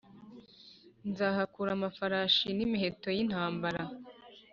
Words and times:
nzahakura 1.09 1.71
amafarashi 1.77 2.47
n 2.57 2.59
imiheto 2.65 3.07
y 3.15 3.19
intambara 3.23 3.81